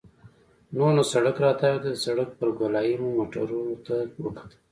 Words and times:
نور 0.75 0.89
نو 0.97 1.03
سړک 1.13 1.35
راتاوېده، 1.45 1.89
د 1.93 1.97
سړک 2.05 2.29
پر 2.39 2.49
ګولایې 2.59 2.95
مو 3.01 3.09
موټرو 3.17 3.61
ته 3.85 3.95
وکتل. 4.23 4.51